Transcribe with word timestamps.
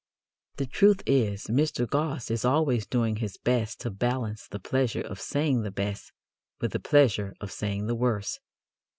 The 0.55 0.65
truth 0.65 1.03
is 1.05 1.43
Mr. 1.45 1.87
Gosse 1.87 2.31
is 2.31 2.43
always 2.43 2.87
doing 2.87 3.17
his 3.17 3.37
best 3.37 3.79
to 3.81 3.91
balance 3.91 4.47
the 4.47 4.59
pleasure 4.59 5.01
of 5.03 5.21
saying 5.21 5.61
the 5.61 5.69
best 5.69 6.11
with 6.59 6.71
the 6.71 6.79
pleasure 6.79 7.35
of 7.39 7.51
saying 7.51 7.85
the 7.85 7.93
worst. 7.93 8.39